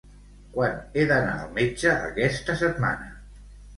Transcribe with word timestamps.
Quan 0.53 0.79
he 0.95 1.03
d'anar 1.11 1.35
al 1.41 1.53
metge 1.59 1.93
aquesta 2.09 2.57
setmana? 2.63 3.11